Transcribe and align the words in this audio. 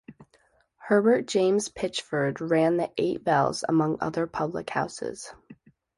Herbert 0.77 1.27
James 1.27 1.69
Pitchford 1.69 2.39
ran 2.41 2.77
the 2.77 2.91
Eight 2.97 3.23
Bells 3.23 3.63
among 3.69 3.97
other 4.01 4.25
public 4.25 4.71
houses. 4.71 5.31